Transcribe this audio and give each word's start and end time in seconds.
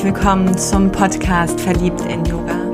herzlich 0.00 0.14
willkommen 0.14 0.56
zum 0.56 0.90
Podcast 0.90 1.60
Verliebt 1.60 2.00
in 2.06 2.24
Yoga. 2.24 2.72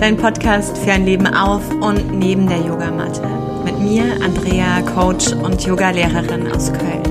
Dein 0.00 0.16
Podcast 0.16 0.76
für 0.76 0.90
ein 0.90 1.04
Leben 1.04 1.28
auf 1.28 1.62
und 1.70 2.18
neben 2.18 2.48
der 2.48 2.58
Yogamatte. 2.58 3.22
Mit 3.62 3.78
mir, 3.78 4.02
Andrea, 4.20 4.82
Coach 4.82 5.28
und 5.32 5.64
Yogalehrerin 5.64 6.50
aus 6.50 6.72
Köln. 6.72 7.04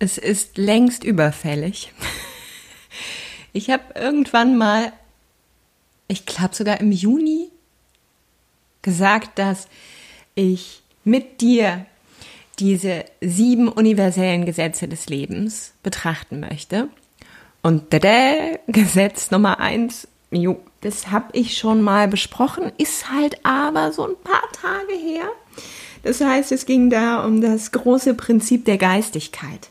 Es 0.00 0.18
ist 0.18 0.58
längst 0.58 1.04
überfällig. 1.04 1.92
Ich 3.54 3.68
habe 3.68 3.82
irgendwann 3.96 4.56
mal, 4.56 4.94
ich 6.12 6.26
glaube 6.26 6.54
sogar 6.54 6.78
im 6.80 6.92
Juni, 6.92 7.48
gesagt, 8.82 9.38
dass 9.38 9.66
ich 10.34 10.82
mit 11.04 11.40
dir 11.40 11.86
diese 12.58 13.06
sieben 13.20 13.68
universellen 13.68 14.44
Gesetze 14.44 14.88
des 14.88 15.06
Lebens 15.06 15.72
betrachten 15.82 16.40
möchte. 16.40 16.88
Und 17.62 17.92
der 17.92 18.60
Gesetz 18.66 19.30
Nummer 19.30 19.58
eins, 19.58 20.06
jo, 20.30 20.60
das 20.82 21.10
habe 21.10 21.30
ich 21.32 21.56
schon 21.56 21.80
mal 21.80 22.08
besprochen, 22.08 22.72
ist 22.76 23.10
halt 23.10 23.44
aber 23.44 23.92
so 23.92 24.06
ein 24.06 24.16
paar 24.22 24.50
Tage 24.52 24.94
her. 24.94 25.28
Das 26.02 26.20
heißt, 26.20 26.52
es 26.52 26.66
ging 26.66 26.90
da 26.90 27.24
um 27.24 27.40
das 27.40 27.72
große 27.72 28.14
Prinzip 28.14 28.66
der 28.66 28.76
Geistigkeit. 28.76 29.70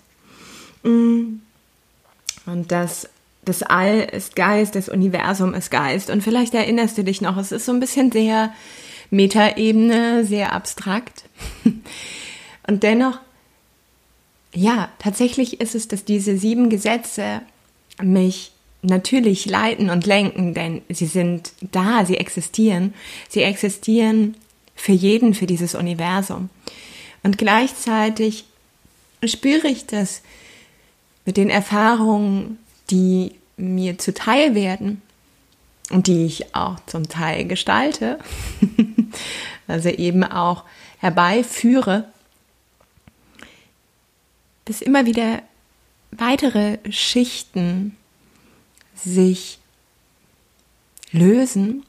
Mm. 0.84 1.41
Und 2.48 2.71
das, 2.71 3.08
das 3.45 3.63
All 3.63 4.01
ist 4.01 4.35
Geist, 4.35 4.75
das 4.75 4.89
Universum 4.89 5.53
ist 5.53 5.71
Geist. 5.71 6.09
Und 6.09 6.21
vielleicht 6.21 6.53
erinnerst 6.53 6.97
du 6.97 7.03
dich 7.03 7.21
noch, 7.21 7.37
es 7.37 7.51
ist 7.51 7.65
so 7.65 7.71
ein 7.71 7.79
bisschen 7.79 8.11
sehr 8.11 8.53
Metaebene, 9.09 10.25
sehr 10.25 10.53
abstrakt. 10.53 11.23
Und 12.67 12.84
dennoch, 12.84 13.19
ja, 14.53 14.89
tatsächlich 14.99 15.59
ist 15.59 15.75
es, 15.75 15.87
dass 15.87 16.05
diese 16.05 16.37
sieben 16.37 16.69
Gesetze 16.69 17.41
mich 18.01 18.51
natürlich 18.81 19.45
leiten 19.45 19.89
und 19.89 20.05
lenken, 20.05 20.53
denn 20.53 20.81
sie 20.89 21.05
sind 21.05 21.53
da, 21.62 22.05
sie 22.05 22.17
existieren. 22.17 22.93
Sie 23.29 23.43
existieren 23.43 24.35
für 24.75 24.91
jeden, 24.91 25.34
für 25.34 25.45
dieses 25.45 25.75
Universum. 25.75 26.49
Und 27.23 27.37
gleichzeitig 27.37 28.45
spüre 29.23 29.67
ich 29.67 29.85
das 29.85 30.21
mit 31.25 31.37
den 31.37 31.49
Erfahrungen, 31.49 32.57
die 32.91 33.35
mir 33.57 33.97
zuteil 33.97 34.55
werden 34.55 35.01
und 35.89 36.07
die 36.07 36.25
ich 36.25 36.55
auch 36.55 36.77
zum 36.85 37.09
Teil 37.09 37.45
gestalte, 37.45 38.20
also 39.67 39.89
eben 39.89 40.23
auch 40.23 40.65
herbeiführe, 40.99 42.05
dass 44.65 44.81
immer 44.81 45.05
wieder 45.05 45.41
weitere 46.12 46.77
Schichten 46.89 47.95
sich 48.95 49.59
lösen 51.12 51.84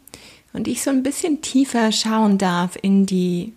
und 0.52 0.68
ich 0.68 0.82
so 0.82 0.90
ein 0.90 1.02
bisschen 1.02 1.42
tiefer 1.42 1.92
schauen 1.92 2.38
darf 2.38 2.78
in 2.80 3.06
die 3.06 3.52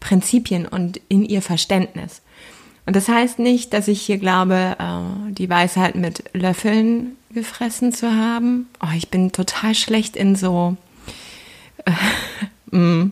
Prinzipien 0.00 0.66
und 0.66 1.00
in 1.08 1.24
ihr 1.24 1.42
Verständnis. 1.42 2.22
Und 2.86 2.96
das 2.96 3.08
heißt 3.08 3.38
nicht, 3.38 3.72
dass 3.72 3.88
ich 3.88 4.02
hier 4.02 4.18
glaube, 4.18 4.76
äh, 4.78 5.32
die 5.32 5.48
Weisheit 5.48 5.94
mit 5.94 6.24
Löffeln 6.32 7.16
gefressen 7.32 7.92
zu 7.92 8.14
haben. 8.14 8.68
Oh, 8.82 8.92
ich 8.96 9.10
bin 9.10 9.32
total 9.32 9.74
schlecht 9.74 10.16
in 10.16 10.34
so, 10.36 10.76
äh, 11.84 11.92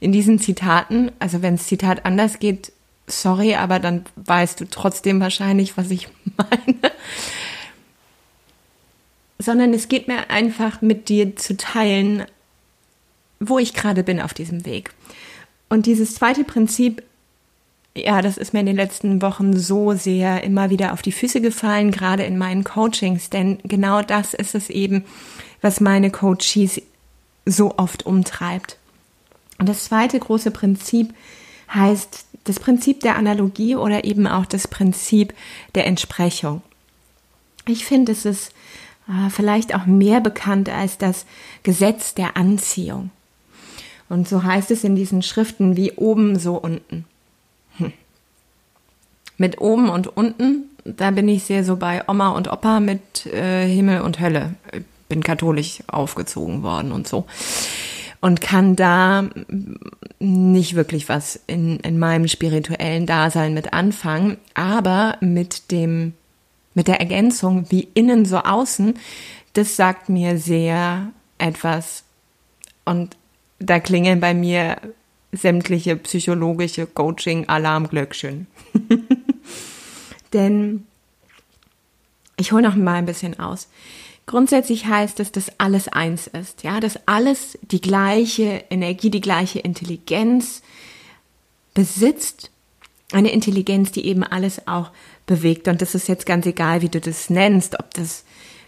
in 0.00 0.12
diesen 0.12 0.38
Zitaten. 0.38 1.10
Also 1.18 1.42
wenn 1.42 1.56
das 1.56 1.66
Zitat 1.66 2.04
anders 2.04 2.38
geht, 2.38 2.72
sorry, 3.06 3.54
aber 3.54 3.78
dann 3.78 4.04
weißt 4.16 4.60
du 4.60 4.68
trotzdem 4.68 5.20
wahrscheinlich, 5.20 5.76
was 5.76 5.90
ich 5.90 6.08
meine. 6.36 6.92
Sondern 9.38 9.74
es 9.74 9.88
geht 9.88 10.08
mir 10.08 10.30
einfach 10.30 10.82
mit 10.82 11.08
dir 11.08 11.36
zu 11.36 11.56
teilen, 11.56 12.24
wo 13.40 13.58
ich 13.58 13.74
gerade 13.74 14.04
bin 14.04 14.20
auf 14.20 14.34
diesem 14.34 14.64
Weg. 14.64 14.92
Und 15.68 15.86
dieses 15.86 16.14
zweite 16.14 16.44
Prinzip 16.44 17.02
ja, 17.94 18.22
das 18.22 18.36
ist 18.36 18.52
mir 18.52 18.60
in 18.60 18.66
den 18.66 18.76
letzten 18.76 19.20
Wochen 19.20 19.56
so 19.56 19.92
sehr 19.92 20.42
immer 20.44 20.70
wieder 20.70 20.92
auf 20.92 21.02
die 21.02 21.12
Füße 21.12 21.40
gefallen, 21.40 21.90
gerade 21.90 22.22
in 22.22 22.38
meinen 22.38 22.64
Coachings, 22.64 23.28
denn 23.28 23.58
genau 23.64 24.02
das 24.02 24.32
ist 24.32 24.54
es 24.54 24.70
eben, 24.70 25.04
was 25.60 25.80
meine 25.80 26.10
Coaches 26.10 26.80
so 27.44 27.76
oft 27.76 28.06
umtreibt. 28.06 28.78
Und 29.58 29.68
das 29.68 29.84
zweite 29.84 30.18
große 30.18 30.50
Prinzip 30.50 31.12
heißt 31.72 32.24
das 32.44 32.58
Prinzip 32.58 33.00
der 33.00 33.16
Analogie 33.16 33.76
oder 33.76 34.04
eben 34.04 34.26
auch 34.26 34.46
das 34.46 34.66
Prinzip 34.66 35.34
der 35.74 35.86
Entsprechung. 35.86 36.62
Ich 37.66 37.84
finde, 37.84 38.12
es 38.12 38.24
ist 38.24 38.52
äh, 39.08 39.30
vielleicht 39.30 39.74
auch 39.74 39.86
mehr 39.86 40.20
bekannt 40.20 40.68
als 40.68 40.98
das 40.98 41.26
Gesetz 41.62 42.14
der 42.14 42.36
Anziehung. 42.36 43.10
Und 44.08 44.28
so 44.28 44.42
heißt 44.42 44.70
es 44.70 44.82
in 44.82 44.96
diesen 44.96 45.22
Schriften 45.22 45.76
wie 45.76 45.92
oben, 45.92 46.38
so 46.38 46.56
unten. 46.56 47.04
Mit 49.42 49.60
oben 49.60 49.88
und 49.88 50.06
unten, 50.16 50.70
da 50.84 51.10
bin 51.10 51.26
ich 51.26 51.42
sehr 51.42 51.64
so 51.64 51.74
bei 51.74 52.08
Oma 52.08 52.28
und 52.28 52.46
Opa 52.46 52.78
mit 52.78 53.26
äh, 53.26 53.66
Himmel 53.66 54.02
und 54.02 54.20
Hölle. 54.20 54.54
Bin 55.08 55.20
katholisch 55.20 55.82
aufgezogen 55.88 56.62
worden 56.62 56.92
und 56.92 57.08
so. 57.08 57.26
Und 58.20 58.40
kann 58.40 58.76
da 58.76 59.24
nicht 60.20 60.76
wirklich 60.76 61.08
was 61.08 61.40
in, 61.48 61.80
in 61.80 61.98
meinem 61.98 62.28
spirituellen 62.28 63.04
Dasein 63.04 63.52
mit 63.52 63.72
anfangen, 63.72 64.36
aber 64.54 65.16
mit 65.20 65.72
dem, 65.72 66.12
mit 66.74 66.86
der 66.86 67.00
Ergänzung 67.00 67.66
wie 67.68 67.88
innen 67.94 68.24
so 68.24 68.38
außen, 68.38 68.94
das 69.54 69.74
sagt 69.74 70.08
mir 70.08 70.38
sehr 70.38 71.08
etwas. 71.38 72.04
Und 72.84 73.16
da 73.58 73.80
klingeln 73.80 74.20
bei 74.20 74.34
mir 74.34 74.76
sämtliche 75.32 75.96
psychologische 75.96 76.86
Coaching-Alarmglöckchen. 76.86 78.46
Denn 80.32 80.86
ich 82.36 82.52
hole 82.52 82.62
noch 82.62 82.76
mal 82.76 82.94
ein 82.94 83.06
bisschen 83.06 83.38
aus. 83.38 83.68
Grundsätzlich 84.26 84.86
heißt 84.86 85.20
es, 85.20 85.32
dass 85.32 85.58
alles 85.58 85.88
eins 85.88 86.28
ist, 86.28 86.62
ja, 86.62 86.80
dass 86.80 86.98
alles 87.06 87.58
die 87.62 87.80
gleiche 87.80 88.64
Energie, 88.70 89.10
die 89.10 89.20
gleiche 89.20 89.58
Intelligenz 89.58 90.62
besitzt. 91.74 92.50
Eine 93.12 93.32
Intelligenz, 93.32 93.92
die 93.92 94.06
eben 94.06 94.22
alles 94.22 94.66
auch 94.66 94.90
bewegt. 95.26 95.68
Und 95.68 95.82
das 95.82 95.94
ist 95.94 96.08
jetzt 96.08 96.24
ganz 96.24 96.46
egal, 96.46 96.82
wie 96.82 96.88
du 96.88 97.00
das 97.00 97.30
nennst, 97.30 97.78
ob 97.78 97.92
das 97.94 98.24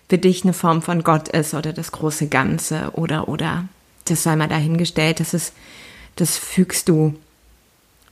für 0.08 0.18
dich 0.18 0.44
eine 0.44 0.52
Form 0.52 0.82
von 0.82 1.02
Gott 1.02 1.28
ist 1.28 1.54
oder 1.54 1.72
das 1.72 1.92
große 1.92 2.28
Ganze 2.28 2.90
oder, 2.92 3.28
oder, 3.28 3.68
das 4.04 4.22
sei 4.22 4.36
mal 4.36 4.48
dahingestellt, 4.48 5.18
das 5.20 5.32
ist 5.32 5.54
das 6.16 6.36
fügst 6.36 6.88
du 6.88 7.14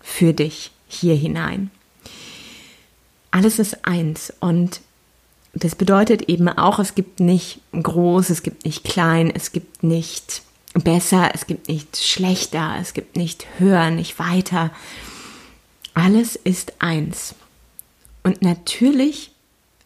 für 0.00 0.32
dich 0.32 0.72
hier 0.88 1.14
hinein. 1.14 1.70
Alles 3.32 3.58
ist 3.58 3.84
eins 3.84 4.32
und 4.40 4.80
das 5.54 5.74
bedeutet 5.74 6.22
eben 6.28 6.48
auch, 6.48 6.78
es 6.78 6.94
gibt 6.94 7.18
nicht 7.18 7.60
groß, 7.72 8.30
es 8.30 8.42
gibt 8.42 8.64
nicht 8.64 8.84
klein, 8.84 9.30
es 9.34 9.52
gibt 9.52 9.82
nicht 9.82 10.42
besser, 10.74 11.30
es 11.34 11.46
gibt 11.46 11.68
nicht 11.68 11.96
schlechter, 11.96 12.76
es 12.80 12.94
gibt 12.94 13.16
nicht 13.16 13.46
höher, 13.58 13.90
nicht 13.90 14.18
weiter. 14.18 14.70
Alles 15.94 16.36
ist 16.36 16.74
eins. 16.78 17.34
Und 18.22 18.42
natürlich 18.42 19.32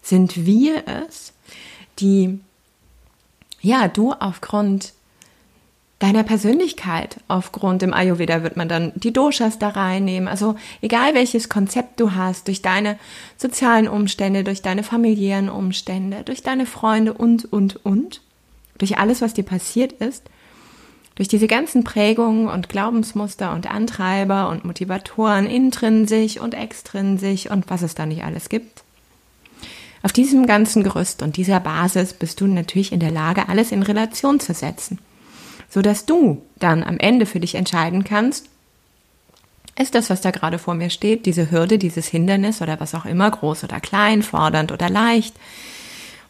sind 0.02 0.44
wir 0.46 0.84
es, 0.86 1.32
die, 1.98 2.38
ja, 3.60 3.88
du 3.88 4.12
aufgrund 4.12 4.92
deiner 5.98 6.24
Persönlichkeit. 6.24 7.16
Aufgrund 7.26 7.82
im 7.82 7.94
Ayurveda 7.94 8.42
wird 8.42 8.56
man 8.56 8.68
dann 8.68 8.92
die 8.96 9.12
Doshas 9.12 9.58
da 9.58 9.70
reinnehmen. 9.70 10.28
Also 10.28 10.56
egal 10.82 11.14
welches 11.14 11.48
Konzept 11.48 12.00
du 12.00 12.12
hast, 12.12 12.48
durch 12.48 12.60
deine 12.60 12.98
sozialen 13.36 13.88
Umstände, 13.88 14.44
durch 14.44 14.62
deine 14.62 14.82
familiären 14.82 15.48
Umstände, 15.48 16.22
durch 16.24 16.42
deine 16.42 16.66
Freunde 16.66 17.14
und, 17.14 17.50
und, 17.50 17.84
und, 17.84 18.20
durch 18.76 18.98
alles, 18.98 19.22
was 19.22 19.32
dir 19.32 19.44
passiert 19.44 19.92
ist, 19.92 20.24
durch 21.14 21.28
diese 21.28 21.46
ganzen 21.46 21.82
Prägungen 21.82 22.48
und 22.48 22.68
Glaubensmuster 22.68 23.54
und 23.54 23.70
Antreiber 23.70 24.50
und 24.50 24.66
Motivatoren 24.66 25.46
intrinsisch 25.46 26.38
und 26.38 26.52
extrinsisch 26.52 27.50
und 27.50 27.70
was 27.70 27.80
es 27.80 27.94
da 27.94 28.04
nicht 28.04 28.22
alles 28.22 28.50
gibt. 28.50 28.82
Auf 30.02 30.12
diesem 30.12 30.46
ganzen 30.46 30.82
Gerüst 30.82 31.22
und 31.22 31.38
dieser 31.38 31.58
Basis 31.58 32.12
bist 32.12 32.42
du 32.42 32.46
natürlich 32.46 32.92
in 32.92 33.00
der 33.00 33.10
Lage, 33.10 33.48
alles 33.48 33.72
in 33.72 33.82
Relation 33.82 34.40
zu 34.40 34.52
setzen 34.52 34.98
so 35.68 35.82
dass 35.82 36.06
du 36.06 36.42
dann 36.58 36.82
am 36.82 36.98
Ende 36.98 37.26
für 37.26 37.40
dich 37.40 37.54
entscheiden 37.54 38.04
kannst, 38.04 38.48
ist 39.78 39.94
das, 39.94 40.08
was 40.08 40.22
da 40.22 40.30
gerade 40.30 40.58
vor 40.58 40.74
mir 40.74 40.90
steht, 40.90 41.26
diese 41.26 41.50
Hürde, 41.50 41.78
dieses 41.78 42.06
Hindernis 42.06 42.62
oder 42.62 42.80
was 42.80 42.94
auch 42.94 43.04
immer, 43.04 43.30
groß 43.30 43.64
oder 43.64 43.80
klein, 43.80 44.22
fordernd 44.22 44.72
oder 44.72 44.88
leicht, 44.88 45.36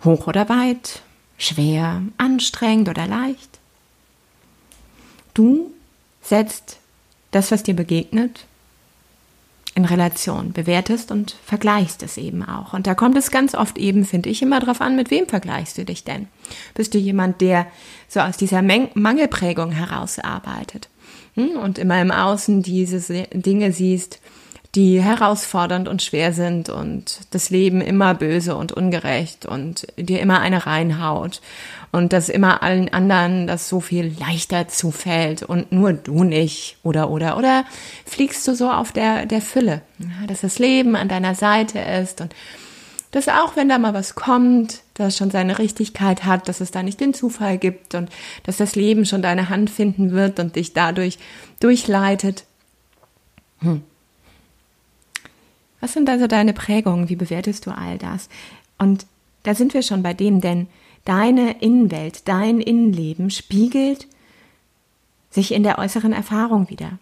hoch 0.04 0.26
oder 0.26 0.48
weit, 0.48 1.02
schwer, 1.38 2.02
anstrengend 2.18 2.88
oder 2.88 3.06
leicht. 3.06 3.58
Du 5.32 5.70
setzt 6.22 6.78
das, 7.30 7.50
was 7.52 7.62
dir 7.62 7.74
begegnet, 7.74 8.46
in 9.76 9.84
Relation, 9.84 10.54
bewertest 10.54 11.10
und 11.12 11.36
vergleichst 11.44 12.02
es 12.02 12.16
eben 12.16 12.42
auch. 12.42 12.72
Und 12.72 12.86
da 12.86 12.94
kommt 12.94 13.16
es 13.16 13.30
ganz 13.30 13.54
oft 13.54 13.76
eben, 13.76 14.06
finde 14.06 14.30
ich, 14.30 14.40
immer 14.40 14.58
darauf 14.58 14.80
an, 14.80 14.96
mit 14.96 15.10
wem 15.10 15.28
vergleichst 15.28 15.76
du 15.76 15.84
dich 15.84 16.02
denn? 16.02 16.28
Bist 16.72 16.94
du 16.94 16.98
jemand, 16.98 17.42
der 17.42 17.66
so 18.08 18.20
aus 18.20 18.38
dieser 18.38 18.62
Mangelprägung 18.62 19.72
herausarbeitet 19.72 20.88
hm? 21.34 21.58
und 21.62 21.78
immer 21.78 22.00
im 22.00 22.10
Außen 22.10 22.62
diese 22.62 23.00
Dinge 23.34 23.70
siehst, 23.72 24.18
die 24.74 25.02
herausfordernd 25.02 25.88
und 25.88 26.02
schwer 26.02 26.32
sind 26.32 26.70
und 26.70 27.20
das 27.30 27.50
Leben 27.50 27.82
immer 27.82 28.14
böse 28.14 28.56
und 28.56 28.72
ungerecht 28.72 29.44
und 29.44 29.86
dir 29.98 30.20
immer 30.20 30.40
eine 30.40 30.66
reinhaut 30.66 31.42
und 31.96 32.12
dass 32.12 32.28
immer 32.28 32.62
allen 32.62 32.90
anderen 32.90 33.46
das 33.46 33.70
so 33.70 33.80
viel 33.80 34.14
leichter 34.20 34.68
zufällt 34.68 35.42
und 35.42 35.72
nur 35.72 35.94
du 35.94 36.24
nicht 36.24 36.76
oder 36.82 37.08
oder 37.08 37.38
oder 37.38 37.64
fliegst 38.04 38.46
du 38.46 38.54
so 38.54 38.70
auf 38.70 38.92
der 38.92 39.24
der 39.24 39.40
Fülle, 39.40 39.80
dass 40.26 40.42
das 40.42 40.58
Leben 40.58 40.94
an 40.94 41.08
deiner 41.08 41.34
Seite 41.34 41.78
ist 41.78 42.20
und 42.20 42.34
dass 43.12 43.28
auch 43.28 43.56
wenn 43.56 43.70
da 43.70 43.78
mal 43.78 43.94
was 43.94 44.14
kommt, 44.14 44.82
das 44.92 45.16
schon 45.16 45.30
seine 45.30 45.58
Richtigkeit 45.58 46.24
hat, 46.26 46.48
dass 46.48 46.60
es 46.60 46.70
da 46.70 46.82
nicht 46.82 47.00
den 47.00 47.14
Zufall 47.14 47.56
gibt 47.56 47.94
und 47.94 48.10
dass 48.42 48.58
das 48.58 48.76
Leben 48.76 49.06
schon 49.06 49.22
deine 49.22 49.48
Hand 49.48 49.70
finden 49.70 50.10
wird 50.10 50.38
und 50.38 50.54
dich 50.56 50.74
dadurch 50.74 51.18
durchleitet. 51.60 52.44
Hm. 53.60 53.82
Was 55.80 55.94
sind 55.94 56.10
also 56.10 56.26
deine 56.26 56.52
Prägungen? 56.52 57.08
Wie 57.08 57.16
bewertest 57.16 57.64
du 57.64 57.70
all 57.70 57.96
das? 57.96 58.28
Und 58.76 59.06
da 59.44 59.54
sind 59.54 59.72
wir 59.72 59.80
schon 59.80 60.02
bei 60.02 60.12
dem, 60.12 60.42
denn 60.42 60.66
deine 61.06 61.62
Innenwelt, 61.62 62.28
dein 62.28 62.60
Innenleben 62.60 63.30
spiegelt 63.30 64.06
sich 65.30 65.52
in 65.52 65.62
der 65.62 65.78
äußeren 65.78 66.12
Erfahrung 66.12 66.68
wieder. 66.68 66.98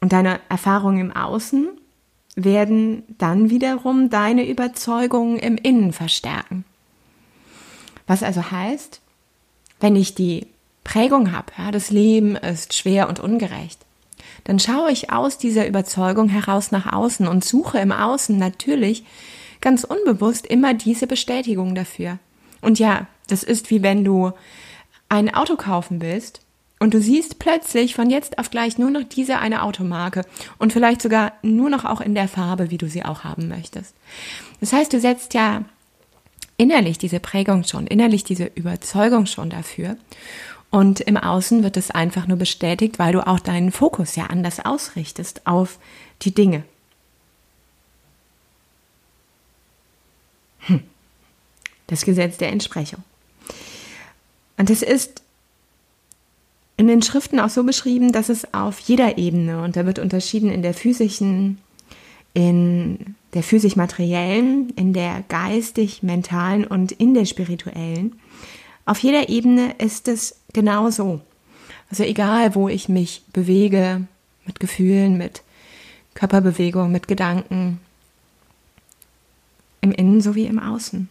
Und 0.00 0.12
deine 0.12 0.40
Erfahrungen 0.48 1.00
im 1.00 1.12
Außen 1.12 1.68
werden 2.34 3.02
dann 3.18 3.50
wiederum 3.50 4.10
deine 4.10 4.48
Überzeugungen 4.48 5.38
im 5.38 5.56
Innen 5.56 5.92
verstärken. 5.92 6.64
Was 8.06 8.22
also 8.22 8.50
heißt, 8.50 9.00
wenn 9.80 9.96
ich 9.96 10.14
die 10.14 10.46
Prägung 10.84 11.32
habe, 11.32 11.52
ja, 11.58 11.70
das 11.70 11.90
Leben 11.90 12.36
ist 12.36 12.74
schwer 12.74 13.08
und 13.08 13.20
ungerecht, 13.20 13.84
dann 14.44 14.58
schaue 14.58 14.92
ich 14.92 15.12
aus 15.12 15.36
dieser 15.36 15.66
Überzeugung 15.66 16.28
heraus 16.28 16.70
nach 16.70 16.92
außen 16.92 17.26
und 17.26 17.44
suche 17.44 17.78
im 17.78 17.92
Außen 17.92 18.38
natürlich 18.38 19.04
ganz 19.60 19.84
unbewusst 19.84 20.46
immer 20.46 20.74
diese 20.74 21.06
Bestätigung 21.06 21.74
dafür. 21.74 22.18
Und 22.60 22.78
ja, 22.78 23.06
das 23.28 23.42
ist 23.42 23.70
wie 23.70 23.82
wenn 23.82 24.04
du 24.04 24.32
ein 25.08 25.32
Auto 25.32 25.56
kaufen 25.56 26.00
willst 26.00 26.40
und 26.78 26.94
du 26.94 27.00
siehst 27.00 27.38
plötzlich 27.38 27.94
von 27.94 28.10
jetzt 28.10 28.38
auf 28.38 28.50
gleich 28.50 28.78
nur 28.78 28.90
noch 28.90 29.04
diese 29.04 29.38
eine 29.38 29.62
Automarke 29.62 30.22
und 30.58 30.72
vielleicht 30.72 31.02
sogar 31.02 31.32
nur 31.42 31.70
noch 31.70 31.84
auch 31.84 32.00
in 32.00 32.14
der 32.14 32.28
Farbe, 32.28 32.70
wie 32.70 32.78
du 32.78 32.88
sie 32.88 33.04
auch 33.04 33.24
haben 33.24 33.48
möchtest. 33.48 33.94
Das 34.60 34.72
heißt, 34.72 34.92
du 34.92 35.00
setzt 35.00 35.34
ja 35.34 35.64
innerlich 36.56 36.98
diese 36.98 37.20
Prägung 37.20 37.64
schon, 37.64 37.86
innerlich 37.86 38.24
diese 38.24 38.50
Überzeugung 38.54 39.26
schon 39.26 39.50
dafür. 39.50 39.96
Und 40.70 41.00
im 41.00 41.16
Außen 41.16 41.62
wird 41.62 41.78
es 41.78 41.90
einfach 41.90 42.26
nur 42.26 42.36
bestätigt, 42.36 42.98
weil 42.98 43.12
du 43.12 43.26
auch 43.26 43.40
deinen 43.40 43.72
Fokus 43.72 44.16
ja 44.16 44.26
anders 44.26 44.60
ausrichtest 44.64 45.46
auf 45.46 45.78
die 46.22 46.34
Dinge. 46.34 46.64
Hm. 50.68 50.82
Das 51.88 52.04
Gesetz 52.04 52.38
der 52.38 52.50
Entsprechung. 52.50 53.02
Und 54.56 54.70
es 54.70 54.82
ist 54.82 55.22
in 56.76 56.86
den 56.86 57.02
Schriften 57.02 57.40
auch 57.40 57.48
so 57.48 57.64
beschrieben, 57.64 58.12
dass 58.12 58.28
es 58.28 58.54
auf 58.54 58.78
jeder 58.78 59.18
Ebene, 59.18 59.62
und 59.62 59.76
da 59.76 59.84
wird 59.84 59.98
unterschieden 59.98 60.50
in 60.50 60.62
der 60.62 60.74
physischen, 60.74 61.58
in 62.34 63.16
der 63.34 63.42
physisch-materiellen, 63.42 64.70
in 64.76 64.92
der 64.92 65.24
geistig-mentalen 65.28 66.64
und 66.64 66.92
in 66.92 67.14
der 67.14 67.24
spirituellen, 67.24 68.18
auf 68.84 69.00
jeder 69.00 69.28
Ebene 69.28 69.74
ist 69.78 70.08
es 70.08 70.36
genau 70.52 70.90
so. 70.90 71.20
Also 71.90 72.04
egal, 72.04 72.54
wo 72.54 72.68
ich 72.68 72.88
mich 72.88 73.22
bewege, 73.32 74.06
mit 74.46 74.60
Gefühlen, 74.60 75.18
mit 75.18 75.42
Körperbewegung, 76.14 76.90
mit 76.92 77.08
Gedanken, 77.08 77.80
im 79.88 79.92
Innen 79.92 80.20
sowie 80.20 80.46
im 80.46 80.58
Außen. 80.58 81.08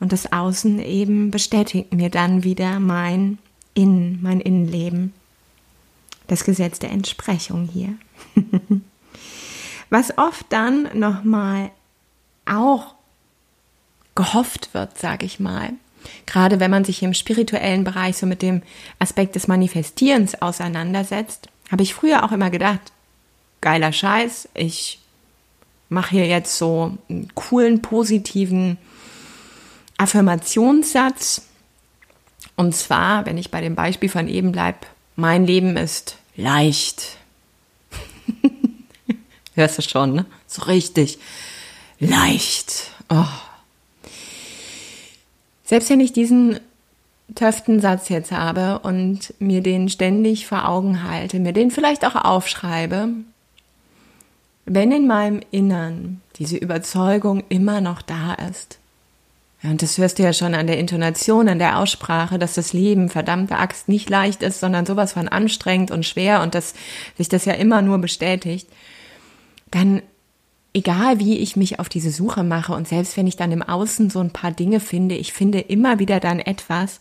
Und 0.00 0.12
das 0.12 0.32
Außen 0.32 0.80
eben 0.80 1.30
bestätigt 1.30 1.92
mir 1.92 2.10
dann 2.10 2.44
wieder 2.44 2.78
mein 2.80 3.38
Innen, 3.74 4.18
mein 4.22 4.40
Innenleben. 4.40 5.12
Das 6.26 6.44
Gesetz 6.44 6.78
der 6.78 6.90
Entsprechung 6.90 7.68
hier. 7.72 7.94
Was 9.90 10.16
oft 10.18 10.46
dann 10.50 10.88
nochmal 10.98 11.70
auch 12.44 12.94
gehofft 14.14 14.74
wird, 14.74 14.98
sage 14.98 15.24
ich 15.24 15.40
mal, 15.40 15.72
Gerade 16.26 16.60
wenn 16.60 16.70
man 16.70 16.84
sich 16.84 17.02
im 17.02 17.14
spirituellen 17.14 17.84
Bereich 17.84 18.16
so 18.16 18.26
mit 18.26 18.42
dem 18.42 18.62
Aspekt 18.98 19.34
des 19.34 19.48
Manifestierens 19.48 20.40
auseinandersetzt, 20.40 21.48
habe 21.70 21.82
ich 21.82 21.94
früher 21.94 22.24
auch 22.24 22.32
immer 22.32 22.50
gedacht, 22.50 22.92
geiler 23.60 23.92
Scheiß, 23.92 24.48
ich 24.54 25.00
mache 25.88 26.10
hier 26.10 26.26
jetzt 26.26 26.56
so 26.56 26.96
einen 27.08 27.34
coolen, 27.34 27.82
positiven 27.82 28.78
Affirmationssatz. 29.96 31.42
Und 32.56 32.74
zwar, 32.74 33.26
wenn 33.26 33.38
ich 33.38 33.50
bei 33.50 33.60
dem 33.60 33.74
Beispiel 33.74 34.08
von 34.08 34.28
eben 34.28 34.52
bleibe, 34.52 34.78
mein 35.16 35.46
Leben 35.46 35.76
ist 35.76 36.16
leicht. 36.36 37.16
Hörst 39.54 39.78
du 39.78 39.82
schon, 39.82 40.14
ne? 40.14 40.26
So 40.46 40.62
richtig 40.62 41.18
leicht. 41.98 42.90
Oh. 43.08 43.24
Selbst 45.64 45.90
wenn 45.90 46.00
ich 46.00 46.12
diesen 46.12 46.60
Töftensatz 47.34 48.08
jetzt 48.08 48.32
habe 48.32 48.78
und 48.80 49.34
mir 49.38 49.62
den 49.62 49.88
ständig 49.88 50.46
vor 50.46 50.68
Augen 50.68 51.02
halte, 51.02 51.40
mir 51.40 51.52
den 51.52 51.70
vielleicht 51.70 52.04
auch 52.06 52.14
aufschreibe, 52.14 53.10
wenn 54.68 54.92
in 54.92 55.06
meinem 55.06 55.40
Innern 55.50 56.20
diese 56.36 56.56
Überzeugung 56.56 57.42
immer 57.48 57.80
noch 57.80 58.02
da 58.02 58.34
ist, 58.34 58.78
ja, 59.62 59.70
und 59.70 59.82
das 59.82 59.98
hörst 59.98 60.18
du 60.18 60.22
ja 60.22 60.32
schon 60.32 60.54
an 60.54 60.68
der 60.68 60.78
Intonation, 60.78 61.48
an 61.48 61.58
der 61.58 61.78
Aussprache, 61.78 62.38
dass 62.38 62.54
das 62.54 62.72
Leben, 62.72 63.08
verdammte 63.08 63.56
Axt, 63.56 63.88
nicht 63.88 64.08
leicht 64.08 64.42
ist, 64.42 64.60
sondern 64.60 64.86
sowas 64.86 65.14
von 65.14 65.26
anstrengend 65.26 65.90
und 65.90 66.06
schwer 66.06 66.42
und 66.42 66.54
dass 66.54 66.74
sich 67.16 67.28
das 67.28 67.44
ja 67.44 67.54
immer 67.54 67.82
nur 67.82 67.98
bestätigt, 67.98 68.68
dann 69.72 70.00
egal 70.74 71.18
wie 71.18 71.38
ich 71.38 71.56
mich 71.56 71.80
auf 71.80 71.88
diese 71.88 72.12
Suche 72.12 72.44
mache 72.44 72.72
und 72.72 72.86
selbst 72.86 73.16
wenn 73.16 73.26
ich 73.26 73.34
dann 73.34 73.50
im 73.50 73.62
Außen 73.62 74.10
so 74.10 74.20
ein 74.20 74.30
paar 74.30 74.52
Dinge 74.52 74.78
finde, 74.78 75.16
ich 75.16 75.32
finde 75.32 75.58
immer 75.58 75.98
wieder 75.98 76.20
dann 76.20 76.38
etwas 76.38 77.00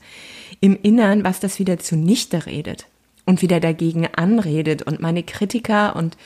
im 0.60 0.80
Innern, 0.82 1.24
was 1.24 1.40
das 1.40 1.60
wieder 1.60 1.78
zunichte 1.78 2.48
redet 2.48 2.88
und 3.28 3.44
wieder 3.44 3.60
dagegen 3.60 4.08
anredet 4.16 4.82
und 4.82 5.00
meine 5.00 5.22
Kritiker 5.22 5.96
und 5.96 6.18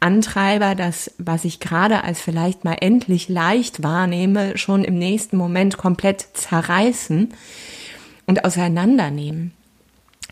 Antreiber, 0.00 0.74
das, 0.74 1.12
was 1.18 1.44
ich 1.44 1.60
gerade 1.60 2.02
als 2.02 2.20
vielleicht 2.20 2.64
mal 2.64 2.76
endlich 2.80 3.28
leicht 3.28 3.82
wahrnehme, 3.82 4.58
schon 4.58 4.82
im 4.82 4.98
nächsten 4.98 5.36
Moment 5.36 5.76
komplett 5.76 6.26
zerreißen 6.32 7.32
und 8.26 8.44
auseinandernehmen. 8.44 9.52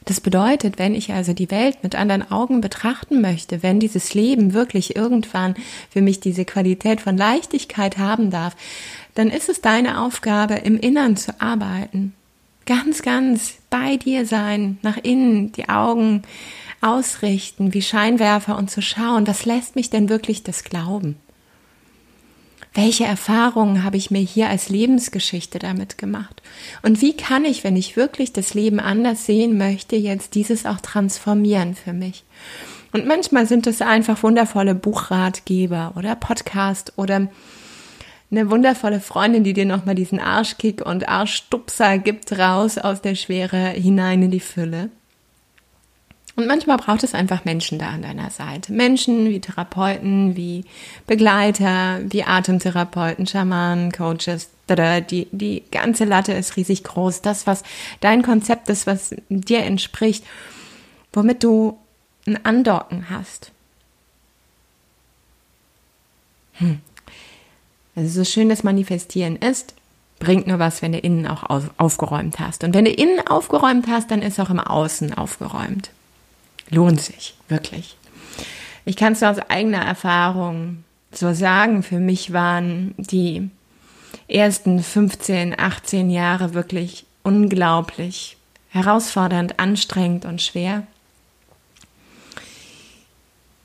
Das 0.06 0.20
bedeutet, 0.20 0.78
wenn 0.78 0.94
ich 0.94 1.12
also 1.12 1.32
die 1.32 1.50
Welt 1.50 1.78
mit 1.82 1.94
anderen 1.94 2.30
Augen 2.30 2.60
betrachten 2.60 3.22
möchte, 3.22 3.62
wenn 3.62 3.80
dieses 3.80 4.12
Leben 4.12 4.52
wirklich 4.52 4.96
irgendwann 4.96 5.54
für 5.88 6.02
mich 6.02 6.20
diese 6.20 6.44
Qualität 6.44 7.00
von 7.00 7.16
Leichtigkeit 7.16 7.96
haben 7.96 8.30
darf, 8.30 8.54
dann 9.14 9.30
ist 9.30 9.48
es 9.48 9.62
deine 9.62 10.02
Aufgabe, 10.02 10.54
im 10.54 10.78
Innern 10.78 11.16
zu 11.16 11.40
arbeiten. 11.40 12.14
Ganz, 12.66 13.02
ganz 13.02 13.54
bei 13.70 13.96
dir 13.96 14.26
sein, 14.26 14.78
nach 14.82 14.96
innen, 14.96 15.52
die 15.52 15.68
Augen 15.68 16.22
ausrichten, 16.80 17.74
wie 17.74 17.82
Scheinwerfer 17.82 18.56
und 18.56 18.70
zu 18.70 18.82
schauen, 18.82 19.26
was 19.26 19.44
lässt 19.44 19.76
mich 19.76 19.90
denn 19.90 20.08
wirklich 20.08 20.42
das 20.42 20.64
glauben? 20.64 21.16
Welche 22.72 23.04
Erfahrungen 23.04 23.84
habe 23.84 23.96
ich 23.96 24.10
mir 24.10 24.20
hier 24.20 24.48
als 24.48 24.68
Lebensgeschichte 24.68 25.60
damit 25.60 25.96
gemacht? 25.96 26.42
Und 26.82 27.00
wie 27.00 27.16
kann 27.16 27.44
ich, 27.44 27.62
wenn 27.62 27.76
ich 27.76 27.96
wirklich 27.96 28.32
das 28.32 28.52
Leben 28.52 28.80
anders 28.80 29.26
sehen 29.26 29.56
möchte, 29.56 29.94
jetzt 29.94 30.34
dieses 30.34 30.66
auch 30.66 30.80
transformieren 30.80 31.76
für 31.76 31.92
mich? 31.92 32.24
Und 32.92 33.06
manchmal 33.06 33.46
sind 33.46 33.66
es 33.66 33.80
einfach 33.80 34.22
wundervolle 34.22 34.74
Buchratgeber 34.74 35.92
oder 35.96 36.16
Podcast 36.16 36.92
oder 36.96 37.28
eine 38.36 38.50
wundervolle 38.50 39.00
Freundin, 39.00 39.44
die 39.44 39.52
dir 39.52 39.66
nochmal 39.66 39.94
diesen 39.94 40.18
Arschkick 40.18 40.84
und 40.84 41.08
Arschstupser 41.08 41.98
gibt 41.98 42.36
raus 42.38 42.78
aus 42.78 43.00
der 43.00 43.14
Schwere 43.14 43.70
hinein 43.70 44.22
in 44.22 44.30
die 44.30 44.40
Fülle. 44.40 44.90
Und 46.36 46.48
manchmal 46.48 46.78
braucht 46.78 47.04
es 47.04 47.14
einfach 47.14 47.44
Menschen 47.44 47.78
da 47.78 47.90
an 47.90 48.02
deiner 48.02 48.30
Seite. 48.30 48.72
Menschen 48.72 49.28
wie 49.28 49.40
Therapeuten, 49.40 50.34
wie 50.36 50.64
Begleiter, 51.06 52.00
wie 52.02 52.24
Atemtherapeuten, 52.24 53.26
Schamanen, 53.26 53.92
Coaches. 53.92 54.50
Die, 54.68 55.28
die 55.30 55.62
ganze 55.70 56.04
Latte 56.04 56.32
ist 56.32 56.56
riesig 56.56 56.82
groß. 56.82 57.22
Das, 57.22 57.46
was 57.46 57.62
dein 58.00 58.22
Konzept 58.22 58.68
ist, 58.68 58.86
was 58.86 59.14
dir 59.28 59.60
entspricht, 59.60 60.24
womit 61.12 61.44
du 61.44 61.78
ein 62.26 62.44
Andocken 62.44 63.10
hast. 63.10 63.52
Hm. 66.54 66.80
Also 67.96 68.08
so 68.08 68.24
schön 68.24 68.48
das 68.48 68.64
Manifestieren 68.64 69.36
ist, 69.36 69.74
bringt 70.18 70.46
nur 70.46 70.58
was, 70.58 70.82
wenn 70.82 70.92
du 70.92 70.98
innen 70.98 71.26
auch 71.26 71.44
aufgeräumt 71.76 72.38
hast. 72.38 72.64
Und 72.64 72.74
wenn 72.74 72.84
du 72.84 72.90
innen 72.90 73.26
aufgeräumt 73.26 73.86
hast, 73.88 74.10
dann 74.10 74.22
ist 74.22 74.40
auch 74.40 74.50
im 74.50 74.60
Außen 74.60 75.14
aufgeräumt. 75.14 75.90
Lohnt 76.70 77.00
sich, 77.00 77.34
wirklich. 77.48 77.96
Ich 78.84 78.96
kann 78.96 79.12
es 79.12 79.22
aus 79.22 79.38
eigener 79.38 79.84
Erfahrung 79.84 80.84
so 81.12 81.32
sagen, 81.32 81.82
für 81.82 82.00
mich 82.00 82.32
waren 82.32 82.94
die 82.96 83.48
ersten 84.28 84.82
15, 84.82 85.58
18 85.58 86.10
Jahre 86.10 86.54
wirklich 86.54 87.04
unglaublich 87.22 88.36
herausfordernd, 88.70 89.60
anstrengend 89.60 90.24
und 90.24 90.42
schwer. 90.42 90.84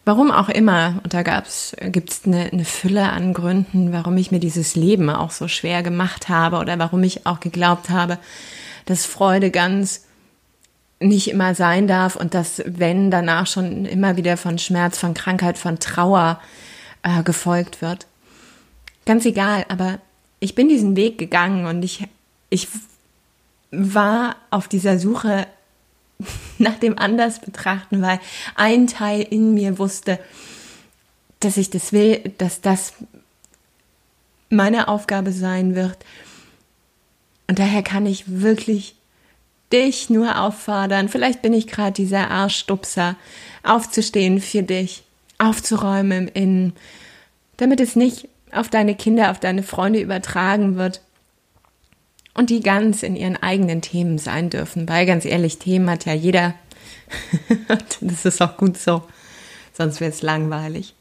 Warum 0.06 0.32
auch 0.32 0.50
immer, 0.50 1.02
und 1.04 1.14
da 1.14 1.22
gibt 1.22 2.10
es 2.10 2.22
eine, 2.26 2.52
eine 2.52 2.66
Fülle 2.66 3.10
an 3.10 3.34
Gründen, 3.34 3.92
warum 3.94 4.18
ich 4.18 4.32
mir 4.32 4.40
dieses 4.40 4.76
Leben 4.76 5.10
auch 5.10 5.32
so 5.32 5.48
schwer 5.48 5.84
gemacht 5.84 6.30
habe 6.30 6.58
oder 6.58 6.80
warum 6.80 7.04
ich 7.04 7.26
auch 7.26 7.40
geglaubt 7.40 7.90
habe, 7.90 8.18
dass 8.86 9.06
Freude 9.06 9.52
ganz 9.52 10.06
nicht 11.00 11.30
immer 11.30 11.56
sein 11.56 11.88
darf 11.88 12.16
und 12.16 12.34
dass, 12.34 12.62
wenn 12.66 13.12
danach 13.12 13.48
schon 13.48 13.86
immer 13.86 14.18
wieder 14.18 14.36
von 14.36 14.58
Schmerz, 14.58 14.98
von 14.98 15.14
Krankheit, 15.14 15.58
von 15.58 15.80
Trauer 15.80 16.40
äh, 17.04 17.24
gefolgt 17.24 17.82
wird. 17.82 18.08
Ganz 19.06 19.26
egal, 19.26 19.66
aber 19.70 20.00
ich 20.40 20.56
bin 20.56 20.70
diesen 20.70 20.96
Weg 20.96 21.18
gegangen 21.18 21.66
und 21.66 21.84
ich, 21.84 22.08
ich 22.50 22.68
war 23.72 24.36
auf 24.50 24.68
dieser 24.68 25.00
Suche 25.00 25.48
nach 26.58 26.76
dem 26.76 26.98
anders 26.98 27.40
betrachten, 27.40 28.02
weil 28.02 28.20
ein 28.56 28.88
Teil 28.88 29.22
in 29.22 29.54
mir 29.54 29.80
wusste, 29.80 30.20
dass 31.40 31.58
ich 31.58 31.70
das 31.70 31.94
will, 31.94 32.34
dass 32.38 32.62
das 32.62 32.94
meine 34.50 34.88
Aufgabe 34.88 35.32
sein 35.32 35.76
wird. 35.76 35.98
Und 37.48 37.60
daher 37.60 37.84
kann 37.84 38.06
ich 38.06 38.26
wirklich 38.28 38.96
dich 39.72 40.10
nur 40.10 40.40
auffordern. 40.42 41.10
Vielleicht 41.10 41.42
bin 41.42 41.54
ich 41.54 41.68
gerade 41.68 41.94
dieser 41.94 42.30
Arschstupser, 42.30 43.16
aufzustehen 43.64 44.42
für 44.42 44.64
dich, 44.64 45.04
aufzuräumen 45.38 46.28
im 46.28 46.34
Innen, 46.34 46.74
damit 47.58 47.80
es 47.80 47.96
nicht 47.96 48.28
auf 48.52 48.70
deine 48.70 48.96
Kinder, 48.96 49.32
auf 49.32 49.40
deine 49.40 49.64
Freunde 49.64 50.02
übertragen 50.02 50.76
wird 50.76 51.02
und 52.34 52.50
die 52.50 52.62
ganz 52.62 53.04
in 53.04 53.16
ihren 53.16 53.38
eigenen 53.38 53.82
Themen 53.82 54.18
sein 54.18 54.50
dürfen. 54.50 54.88
Weil 54.88 55.06
ganz 55.06 55.26
ehrlich, 55.26 55.60
Themen 55.60 55.90
hat 55.90 56.06
ja 56.06 56.14
jeder. 56.14 56.56
das 58.02 58.26
ist 58.26 58.42
auch 58.42 58.58
gut 58.58 58.78
so, 58.78 59.04
sonst 59.74 60.00
wäre 60.00 60.12
es 60.12 60.22
langweilig. 60.22 60.94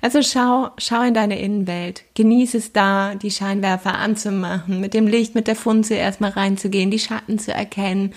Also 0.00 0.22
schau, 0.22 0.70
schau 0.78 1.02
in 1.02 1.14
deine 1.14 1.40
Innenwelt, 1.40 2.04
genieße 2.14 2.58
es 2.58 2.72
da, 2.72 3.14
die 3.16 3.30
Scheinwerfer 3.30 3.94
anzumachen, 3.94 4.80
mit 4.80 4.94
dem 4.94 5.08
Licht, 5.08 5.34
mit 5.34 5.48
der 5.48 5.56
Funze 5.56 5.94
erstmal 5.94 6.30
reinzugehen, 6.30 6.90
die 6.90 7.00
Schatten 7.00 7.38
zu 7.38 7.52
erkennen 7.52 8.14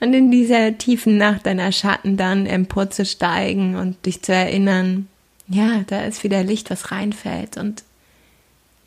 und 0.00 0.12
in 0.12 0.30
dieser 0.30 0.76
tiefen 0.76 1.16
Nacht 1.16 1.46
deiner 1.46 1.72
Schatten 1.72 2.16
dann 2.16 2.44
emporzusteigen 2.44 3.76
und 3.76 4.04
dich 4.04 4.22
zu 4.22 4.32
erinnern, 4.32 5.08
ja, 5.48 5.82
da 5.86 6.04
ist 6.04 6.22
wieder 6.22 6.42
Licht, 6.44 6.70
was 6.70 6.90
reinfällt 6.90 7.56
und 7.56 7.82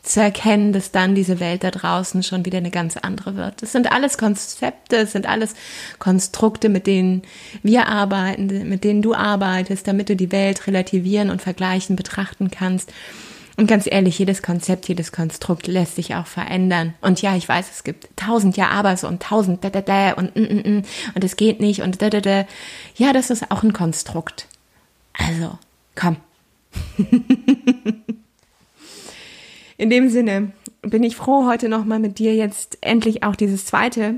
zu 0.05 0.21
erkennen, 0.21 0.71
dass 0.71 0.91
dann 0.91 1.15
diese 1.15 1.39
Welt 1.39 1.63
da 1.63 1.71
draußen 1.71 2.23
schon 2.23 2.45
wieder 2.45 2.59
eine 2.59 2.71
ganz 2.71 2.95
andere 2.97 3.35
wird. 3.35 3.63
Es 3.63 3.71
sind 3.71 3.91
alles 3.91 4.17
Konzepte, 4.17 4.97
es 4.97 5.11
sind 5.11 5.27
alles 5.27 5.55
Konstrukte, 5.99 6.69
mit 6.69 6.87
denen 6.87 7.23
wir 7.63 7.87
arbeiten, 7.87 8.69
mit 8.69 8.83
denen 8.83 9.01
du 9.01 9.13
arbeitest, 9.15 9.87
damit 9.87 10.09
du 10.09 10.15
die 10.15 10.31
Welt 10.31 10.67
relativieren 10.67 11.29
und 11.29 11.41
vergleichen 11.41 11.95
betrachten 11.95 12.51
kannst. 12.51 12.93
Und 13.57 13.67
ganz 13.67 13.87
ehrlich, 13.89 14.19
jedes 14.19 14.43
Konzept, 14.43 14.87
jedes 14.89 15.11
Konstrukt 15.11 15.67
lässt 15.67 15.95
sich 15.95 16.13
auch 16.15 16.27
verändern. 16.27 16.93
Und 17.01 17.21
ja, 17.21 17.35
ich 17.35 17.47
weiß, 17.47 17.69
es 17.71 17.83
gibt 17.83 18.09
tausend 18.17 18.57
Ja, 18.57 18.69
aber 18.69 18.95
und 19.07 19.23
tausend 19.23 19.63
da, 19.63 19.69
da, 19.69 19.81
da 19.81 20.11
und 20.13 20.35
mm, 20.35 20.41
mm, 20.41 20.77
mm, 20.77 20.83
und 21.15 21.23
es 21.23 21.37
geht 21.37 21.61
nicht 21.61 21.81
und 21.81 22.01
da, 22.01 22.09
da, 22.09 22.19
da. 22.19 22.45
Ja, 22.95 23.13
das 23.13 23.29
ist 23.29 23.49
auch 23.51 23.63
ein 23.63 23.73
Konstrukt. 23.73 24.47
Also, 25.13 25.57
komm. 25.95 26.17
In 29.77 29.89
dem 29.89 30.09
Sinne 30.09 30.51
bin 30.81 31.03
ich 31.03 31.15
froh, 31.15 31.45
heute 31.45 31.69
nochmal 31.69 31.99
mit 31.99 32.19
dir 32.19 32.35
jetzt 32.35 32.77
endlich 32.81 33.23
auch 33.23 33.35
dieses 33.35 33.65
zweite 33.65 34.15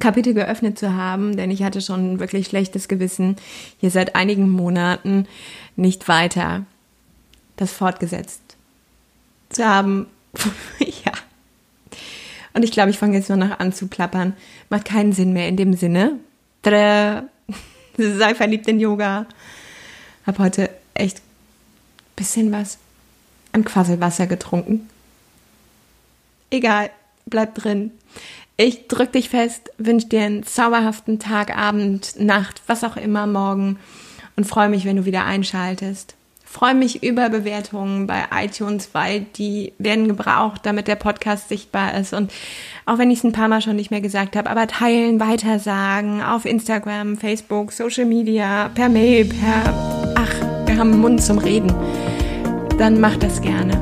Kapitel 0.00 0.34
geöffnet 0.34 0.78
zu 0.78 0.94
haben, 0.94 1.36
denn 1.36 1.50
ich 1.50 1.62
hatte 1.62 1.80
schon 1.80 2.20
wirklich 2.20 2.46
schlechtes 2.46 2.88
Gewissen, 2.88 3.36
hier 3.78 3.90
seit 3.90 4.14
einigen 4.14 4.48
Monaten 4.48 5.26
nicht 5.76 6.08
weiter 6.08 6.64
das 7.56 7.72
fortgesetzt 7.72 8.56
zu 9.50 9.64
haben. 9.64 10.06
ja. 10.78 11.12
Und 12.54 12.62
ich 12.62 12.70
glaube, 12.70 12.90
ich 12.90 12.98
fange 12.98 13.16
jetzt 13.16 13.28
nur 13.28 13.38
noch 13.38 13.58
an 13.58 13.72
zu 13.72 13.88
plappern. 13.88 14.34
Macht 14.70 14.84
keinen 14.84 15.12
Sinn 15.12 15.32
mehr 15.32 15.48
in 15.48 15.56
dem 15.56 15.74
Sinne. 15.74 16.18
Tada! 16.62 17.24
Sei 17.96 18.34
verliebt 18.34 18.68
in 18.68 18.80
Yoga. 18.80 19.26
Hab 20.26 20.38
heute 20.38 20.70
echt 20.94 21.22
bisschen 22.14 22.52
was 22.52 22.78
an 23.52 23.64
Quasselwasser 23.64 24.26
getrunken. 24.26 24.88
Egal, 26.50 26.90
bleib 27.26 27.54
drin. 27.54 27.92
Ich 28.56 28.88
drück 28.88 29.12
dich 29.12 29.28
fest, 29.28 29.70
wünsche 29.78 30.08
dir 30.08 30.22
einen 30.22 30.42
zauberhaften 30.42 31.20
Tag, 31.20 31.56
Abend, 31.56 32.18
Nacht, 32.18 32.62
was 32.66 32.82
auch 32.82 32.96
immer 32.96 33.26
morgen 33.26 33.78
und 34.36 34.46
freue 34.46 34.68
mich, 34.68 34.84
wenn 34.84 34.96
du 34.96 35.04
wieder 35.04 35.24
einschaltest. 35.24 36.14
Freue 36.44 36.74
mich 36.74 37.02
über 37.02 37.28
Bewertungen 37.28 38.06
bei 38.06 38.24
iTunes, 38.34 38.88
weil 38.94 39.26
die 39.36 39.74
werden 39.78 40.08
gebraucht, 40.08 40.62
damit 40.64 40.88
der 40.88 40.96
Podcast 40.96 41.50
sichtbar 41.50 41.94
ist. 41.94 42.14
Und 42.14 42.32
auch 42.86 42.96
wenn 42.98 43.10
ich 43.10 43.18
es 43.18 43.24
ein 43.24 43.32
paar 43.32 43.48
Mal 43.48 43.60
schon 43.60 43.76
nicht 43.76 43.90
mehr 43.90 44.00
gesagt 44.00 44.34
habe, 44.34 44.48
aber 44.48 44.66
teilen, 44.66 45.20
weitersagen 45.20 46.22
auf 46.22 46.46
Instagram, 46.46 47.16
Facebook, 47.18 47.70
Social 47.72 48.06
Media, 48.06 48.70
per 48.74 48.88
Mail, 48.88 49.26
per 49.26 50.14
ach, 50.16 50.66
wir 50.66 50.78
haben 50.78 50.92
einen 50.92 51.00
Mund 51.00 51.22
zum 51.22 51.38
Reden 51.38 51.72
dann 52.78 53.00
mach 53.00 53.16
das 53.16 53.40
gerne. 53.40 53.72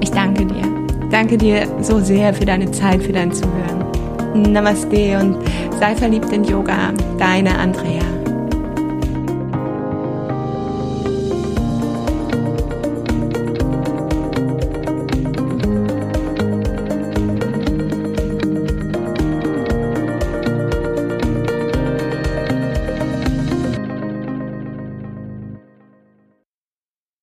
Ich 0.00 0.10
danke 0.10 0.44
dir. 0.44 0.62
Danke 1.10 1.38
dir 1.38 1.66
so 1.80 2.00
sehr 2.00 2.34
für 2.34 2.44
deine 2.44 2.70
Zeit, 2.70 3.02
für 3.02 3.12
dein 3.12 3.32
Zuhören. 3.32 3.84
Namaste 4.34 5.18
und 5.18 5.38
sei 5.78 5.94
verliebt 5.94 6.32
in 6.32 6.44
Yoga. 6.44 6.92
Deine 7.18 7.58
Andrea. 7.58 8.21